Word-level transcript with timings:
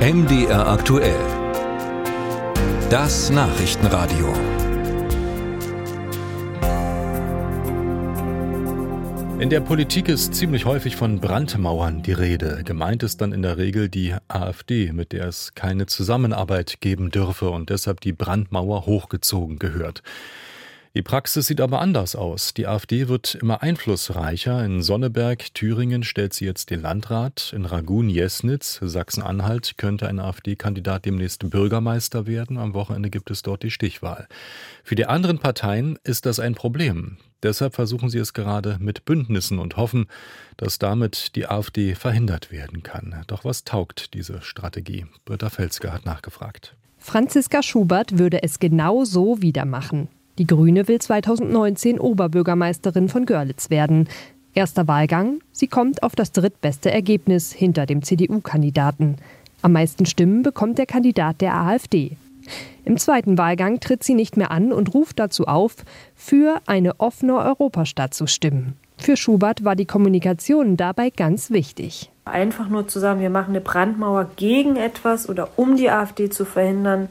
MDR 0.00 0.66
aktuell. 0.66 1.20
Das 2.88 3.28
Nachrichtenradio. 3.28 4.32
In 9.38 9.50
der 9.50 9.60
Politik 9.60 10.08
ist 10.08 10.34
ziemlich 10.34 10.64
häufig 10.64 10.96
von 10.96 11.20
Brandmauern 11.20 12.02
die 12.02 12.12
Rede. 12.12 12.62
Gemeint 12.64 13.02
ist 13.02 13.20
dann 13.20 13.34
in 13.34 13.42
der 13.42 13.58
Regel 13.58 13.90
die 13.90 14.14
AfD, 14.26 14.90
mit 14.92 15.12
der 15.12 15.26
es 15.26 15.54
keine 15.54 15.84
Zusammenarbeit 15.84 16.80
geben 16.80 17.10
dürfe 17.10 17.50
und 17.50 17.68
deshalb 17.68 18.00
die 18.00 18.14
Brandmauer 18.14 18.86
hochgezogen 18.86 19.58
gehört. 19.58 20.02
Die 20.96 21.02
Praxis 21.02 21.46
sieht 21.46 21.60
aber 21.60 21.80
anders 21.80 22.16
aus. 22.16 22.52
Die 22.52 22.66
AfD 22.66 23.06
wird 23.06 23.36
immer 23.36 23.62
einflussreicher. 23.62 24.64
In 24.64 24.82
Sonneberg, 24.82 25.54
Thüringen 25.54 26.02
stellt 26.02 26.34
sie 26.34 26.46
jetzt 26.46 26.70
den 26.70 26.82
Landrat. 26.82 27.52
In 27.54 27.64
Ragun-Jesnitz, 27.64 28.80
Sachsen-Anhalt, 28.82 29.78
könnte 29.78 30.08
ein 30.08 30.18
AfD-Kandidat 30.18 31.04
demnächst 31.04 31.48
Bürgermeister 31.48 32.26
werden. 32.26 32.58
Am 32.58 32.74
Wochenende 32.74 33.08
gibt 33.08 33.30
es 33.30 33.42
dort 33.42 33.62
die 33.62 33.70
Stichwahl. 33.70 34.26
Für 34.82 34.96
die 34.96 35.06
anderen 35.06 35.38
Parteien 35.38 35.96
ist 36.02 36.26
das 36.26 36.40
ein 36.40 36.56
Problem. 36.56 37.18
Deshalb 37.44 37.76
versuchen 37.76 38.08
sie 38.08 38.18
es 38.18 38.32
gerade 38.32 38.76
mit 38.80 39.04
Bündnissen 39.04 39.60
und 39.60 39.76
hoffen, 39.76 40.06
dass 40.56 40.80
damit 40.80 41.36
die 41.36 41.46
AfD 41.46 41.94
verhindert 41.94 42.50
werden 42.50 42.82
kann. 42.82 43.22
Doch 43.28 43.44
was 43.44 43.62
taugt 43.62 44.12
diese 44.12 44.42
Strategie? 44.42 45.06
Britta 45.24 45.50
Felske 45.50 45.92
hat 45.92 46.04
nachgefragt. 46.04 46.74
Franziska 46.98 47.62
Schubert 47.62 48.18
würde 48.18 48.42
es 48.42 48.58
genau 48.58 49.04
so 49.04 49.40
wieder 49.40 49.64
machen. 49.64 50.08
Die 50.40 50.46
Grüne 50.46 50.88
will 50.88 50.98
2019 50.98 52.00
Oberbürgermeisterin 52.00 53.10
von 53.10 53.26
Görlitz 53.26 53.68
werden. 53.68 54.08
Erster 54.54 54.88
Wahlgang, 54.88 55.40
sie 55.52 55.66
kommt 55.66 56.02
auf 56.02 56.16
das 56.16 56.32
drittbeste 56.32 56.90
Ergebnis 56.90 57.52
hinter 57.52 57.84
dem 57.84 58.02
CDU-Kandidaten. 58.02 59.16
Am 59.60 59.72
meisten 59.72 60.06
Stimmen 60.06 60.42
bekommt 60.42 60.78
der 60.78 60.86
Kandidat 60.86 61.42
der 61.42 61.56
AfD. 61.56 62.16
Im 62.86 62.96
zweiten 62.96 63.36
Wahlgang 63.36 63.80
tritt 63.80 64.02
sie 64.02 64.14
nicht 64.14 64.38
mehr 64.38 64.50
an 64.50 64.72
und 64.72 64.94
ruft 64.94 65.18
dazu 65.18 65.44
auf, 65.46 65.76
für 66.14 66.62
eine 66.64 66.98
offene 67.00 67.34
Europastadt 67.36 68.14
zu 68.14 68.26
stimmen. 68.26 68.78
Für 68.96 69.18
Schubert 69.18 69.62
war 69.62 69.76
die 69.76 69.84
Kommunikation 69.84 70.78
dabei 70.78 71.10
ganz 71.10 71.50
wichtig. 71.50 72.10
Einfach 72.24 72.70
nur 72.70 72.88
zu 72.88 72.98
sagen, 72.98 73.20
wir 73.20 73.28
machen 73.28 73.50
eine 73.50 73.60
Brandmauer 73.60 74.30
gegen 74.36 74.76
etwas 74.76 75.28
oder 75.28 75.50
um 75.56 75.76
die 75.76 75.90
AfD 75.90 76.30
zu 76.30 76.46
verhindern, 76.46 77.10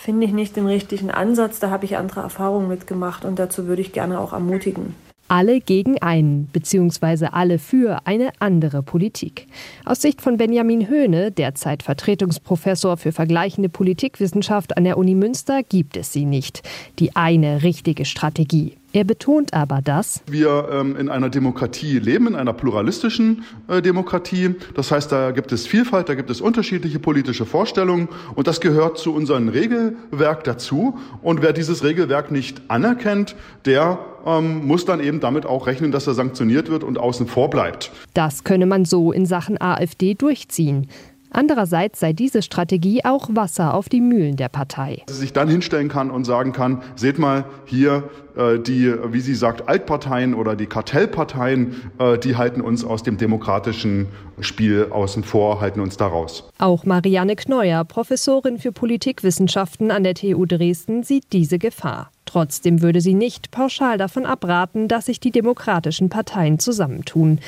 finde 0.00 0.26
ich 0.26 0.32
nicht 0.32 0.56
den 0.56 0.66
richtigen 0.66 1.10
Ansatz. 1.10 1.60
Da 1.60 1.70
habe 1.70 1.84
ich 1.84 1.96
andere 1.96 2.20
Erfahrungen 2.20 2.68
mitgemacht 2.68 3.24
und 3.24 3.38
dazu 3.38 3.66
würde 3.66 3.82
ich 3.82 3.92
gerne 3.92 4.18
auch 4.18 4.32
ermutigen. 4.32 4.94
Alle 5.28 5.60
gegen 5.60 6.02
einen, 6.02 6.48
beziehungsweise 6.52 7.34
alle 7.34 7.60
für 7.60 8.00
eine 8.04 8.32
andere 8.40 8.82
Politik. 8.82 9.46
Aus 9.84 10.02
Sicht 10.02 10.20
von 10.20 10.38
Benjamin 10.38 10.88
Höhne, 10.88 11.30
derzeit 11.30 11.84
Vertretungsprofessor 11.84 12.96
für 12.96 13.12
vergleichende 13.12 13.68
Politikwissenschaft 13.68 14.76
an 14.76 14.82
der 14.82 14.98
Uni 14.98 15.14
Münster, 15.14 15.62
gibt 15.62 15.96
es 15.96 16.12
sie 16.12 16.24
nicht. 16.24 16.68
Die 16.98 17.14
eine 17.14 17.62
richtige 17.62 18.06
Strategie. 18.06 18.79
Er 18.92 19.04
betont 19.04 19.54
aber, 19.54 19.82
dass 19.82 20.20
wir 20.26 20.68
ähm, 20.72 20.96
in 20.96 21.08
einer 21.08 21.30
Demokratie 21.30 22.00
leben, 22.00 22.26
in 22.26 22.34
einer 22.34 22.52
pluralistischen 22.52 23.44
äh, 23.68 23.80
Demokratie. 23.82 24.56
Das 24.74 24.90
heißt, 24.90 25.12
da 25.12 25.30
gibt 25.30 25.52
es 25.52 25.66
Vielfalt, 25.66 26.08
da 26.08 26.16
gibt 26.16 26.28
es 26.28 26.40
unterschiedliche 26.40 26.98
politische 26.98 27.46
Vorstellungen 27.46 28.08
und 28.34 28.48
das 28.48 28.60
gehört 28.60 28.98
zu 28.98 29.14
unserem 29.14 29.48
Regelwerk 29.48 30.42
dazu. 30.42 30.98
Und 31.22 31.40
wer 31.40 31.52
dieses 31.52 31.84
Regelwerk 31.84 32.32
nicht 32.32 32.62
anerkennt, 32.66 33.36
der 33.64 34.00
ähm, 34.26 34.66
muss 34.66 34.84
dann 34.86 34.98
eben 34.98 35.20
damit 35.20 35.46
auch 35.46 35.68
rechnen, 35.68 35.92
dass 35.92 36.08
er 36.08 36.14
sanktioniert 36.14 36.68
wird 36.68 36.82
und 36.82 36.98
außen 36.98 37.28
vor 37.28 37.48
bleibt. 37.48 37.92
Das 38.14 38.42
könne 38.42 38.66
man 38.66 38.84
so 38.84 39.12
in 39.12 39.24
Sachen 39.24 39.60
AfD 39.60 40.14
durchziehen. 40.14 40.88
Andererseits 41.30 42.00
sei 42.00 42.12
diese 42.12 42.42
Strategie 42.42 43.04
auch 43.04 43.28
Wasser 43.32 43.74
auf 43.74 43.88
die 43.88 44.00
Mühlen 44.00 44.36
der 44.36 44.48
Partei. 44.48 45.02
Dass 45.06 45.16
sie 45.16 45.22
sich 45.22 45.32
dann 45.32 45.48
hinstellen 45.48 45.88
kann 45.88 46.10
und 46.10 46.24
sagen 46.24 46.52
kann, 46.52 46.82
seht 46.96 47.18
mal 47.18 47.44
hier 47.64 48.10
äh, 48.36 48.58
die, 48.58 48.92
wie 49.12 49.20
sie 49.20 49.34
sagt, 49.34 49.68
Altparteien 49.68 50.34
oder 50.34 50.56
die 50.56 50.66
Kartellparteien, 50.66 51.92
äh, 51.98 52.18
die 52.18 52.36
halten 52.36 52.60
uns 52.60 52.84
aus 52.84 53.02
dem 53.02 53.16
demokratischen 53.16 54.08
Spiel 54.40 54.88
außen 54.90 55.22
vor, 55.22 55.60
halten 55.60 55.80
uns 55.80 55.96
da 55.96 56.06
raus. 56.06 56.48
Auch 56.58 56.84
Marianne 56.84 57.36
Kneuer, 57.36 57.84
Professorin 57.84 58.58
für 58.58 58.72
Politikwissenschaften 58.72 59.90
an 59.90 60.04
der 60.04 60.14
TU 60.14 60.46
Dresden, 60.46 61.02
sieht 61.02 61.32
diese 61.32 61.58
Gefahr. 61.58 62.10
Trotzdem 62.24 62.82
würde 62.82 63.00
sie 63.00 63.14
nicht 63.14 63.50
pauschal 63.50 63.98
davon 63.98 64.26
abraten, 64.26 64.88
dass 64.88 65.06
sich 65.06 65.20
die 65.20 65.32
demokratischen 65.32 66.08
Parteien 66.08 66.58
zusammentun. 66.58 67.40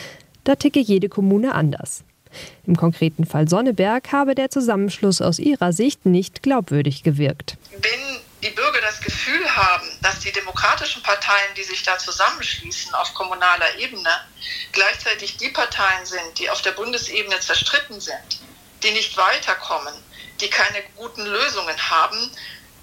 Da 0.45 0.57
ticke 0.57 0.81
jede 0.81 1.09
Kommune 1.09 1.55
anders. 1.55 2.05
Im 2.67 2.77
konkreten 2.77 3.27
Fall 3.27 3.49
Sonneberg 3.49 4.13
habe 4.13 4.35
der 4.35 4.51
Zusammenschluss 4.51 5.21
aus 5.21 5.39
ihrer 5.39 5.73
Sicht 5.73 6.07
nicht 6.07 6.43
glaubwürdig 6.43 7.03
gewirkt. 7.03 7.57
Wenn 7.73 8.21
die 8.43 8.51
Bürger 8.51 8.81
das 8.81 9.01
Gefühl 9.01 9.57
haben, 9.57 9.87
dass 10.03 10.19
die 10.21 10.33
demokratischen 10.33 11.03
Parteien, 11.03 11.55
die 11.57 11.63
sich 11.63 11.83
da 11.83 11.99
zusammenschließen 11.99 12.93
auf 12.95 13.15
kommunaler 13.15 13.79
Ebene, 13.79 14.11
gleichzeitig 14.73 15.37
die 15.37 15.51
Parteien 15.51 16.05
sind, 16.05 16.39
die 16.39 16.51
auf 16.51 16.63
der 16.63 16.73
Bundesebene 16.73 17.39
zerstritten 17.39 18.01
sind, 18.01 18.41
die 18.83 18.91
nicht 18.91 19.17
weiterkommen, 19.17 19.95
die 20.41 20.51
keine 20.51 20.83
guten 20.97 21.25
Lösungen 21.25 21.77
haben, 21.91 22.31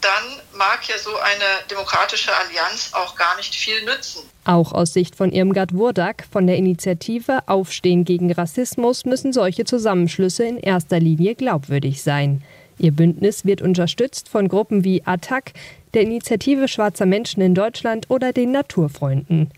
dann 0.02 0.58
mag 0.58 0.88
ja 0.88 0.98
so 0.98 1.12
eine 1.18 1.68
demokratische 1.70 2.32
Allianz 2.32 2.92
auch 2.94 3.16
gar 3.16 3.36
nicht 3.38 3.54
viel 3.54 3.84
nützen. 3.84 4.22
Auch 4.46 4.72
aus 4.72 4.94
Sicht 4.94 5.16
von 5.16 5.32
Irmgard 5.32 5.74
Wurdak 5.74 6.26
von 6.32 6.48
der 6.48 6.58
Initiative 6.58 7.48
Aufstehen 7.48 8.06
gegen 8.06 8.32
Rassismus 8.32 9.06
müssen 9.06 9.34
solche 9.34 9.66
Zusammenschlüsse 9.66 10.46
in 10.46 10.58
erster 10.58 11.00
Linie 11.00 11.36
glaubwürdig 11.36 12.02
sein. 12.02 12.44
Ihr 12.78 12.92
Bündnis 12.92 13.46
wird 13.46 13.62
unterstützt 13.62 14.30
von 14.30 14.48
Gruppen 14.48 14.84
wie 14.86 15.04
ATTAC, 15.06 15.54
der 15.94 16.04
Initiative 16.04 16.68
Schwarzer 16.68 17.06
Menschen 17.06 17.42
in 17.42 17.54
Deutschland 17.54 18.10
oder 18.10 18.32
den 18.32 18.52
Naturfreunden. 18.52 19.52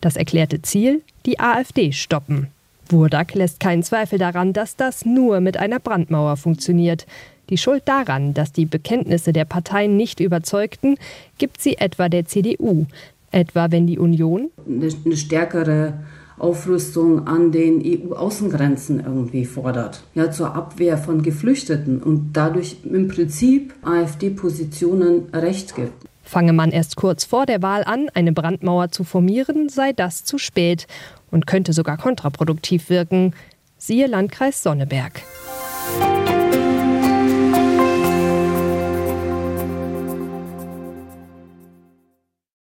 Das 0.00 0.16
erklärte 0.16 0.62
Ziel: 0.62 1.02
die 1.26 1.40
AfD 1.40 1.92
stoppen. 1.92 2.52
Wurdak 2.88 3.34
lässt 3.34 3.60
keinen 3.60 3.82
Zweifel 3.82 4.18
daran, 4.18 4.52
dass 4.52 4.76
das 4.76 5.04
nur 5.04 5.40
mit 5.40 5.56
einer 5.56 5.80
Brandmauer 5.80 6.36
funktioniert. 6.36 7.06
Die 7.50 7.58
Schuld 7.58 7.82
daran, 7.86 8.34
dass 8.34 8.52
die 8.52 8.66
Bekenntnisse 8.66 9.32
der 9.32 9.44
Parteien 9.44 9.96
nicht 9.96 10.20
überzeugten, 10.20 10.96
gibt 11.38 11.60
sie 11.60 11.78
etwa 11.78 12.08
der 12.08 12.26
CDU. 12.26 12.86
Etwa 13.30 13.70
wenn 13.70 13.86
die 13.86 13.98
Union 13.98 14.50
eine 14.66 15.16
stärkere 15.16 15.94
Aufrüstung 16.38 17.26
an 17.26 17.52
den 17.52 17.82
EU-Außengrenzen 17.84 19.00
irgendwie 19.04 19.44
fordert. 19.44 20.02
Ja, 20.14 20.30
zur 20.30 20.54
Abwehr 20.54 20.96
von 20.96 21.22
Geflüchteten 21.22 22.02
und 22.02 22.32
dadurch 22.32 22.76
im 22.84 23.08
Prinzip 23.08 23.74
AfD-Positionen 23.82 25.28
recht 25.32 25.74
gibt. 25.74 26.06
Fange 26.22 26.52
man 26.52 26.70
erst 26.70 26.96
kurz 26.96 27.24
vor 27.24 27.46
der 27.46 27.62
Wahl 27.62 27.84
an, 27.84 28.08
eine 28.14 28.32
Brandmauer 28.32 28.90
zu 28.90 29.02
formieren, 29.02 29.68
sei 29.68 29.92
das 29.92 30.24
zu 30.24 30.38
spät 30.38 30.86
und 31.30 31.46
könnte 31.46 31.72
sogar 31.72 31.96
kontraproduktiv 31.96 32.90
wirken. 32.90 33.34
Siehe 33.78 34.06
Landkreis 34.06 34.62
Sonneberg. 34.62 35.22